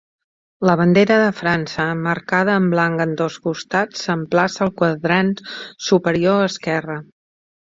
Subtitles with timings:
[0.67, 5.31] La bandera de França emmarcada en blanc en dos costats s'emplaça al quadrant
[5.91, 6.99] superior esquerra.